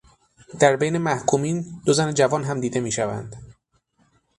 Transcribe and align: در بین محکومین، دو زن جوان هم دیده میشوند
در 0.59 0.75
بین 0.75 0.97
محکومین، 0.97 1.81
دو 1.85 1.93
زن 1.93 2.13
جوان 2.13 2.43
هم 2.43 2.59
دیده 2.59 2.79
میشوند 2.79 3.55